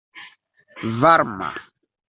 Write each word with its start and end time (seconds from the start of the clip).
varma 1.01 1.53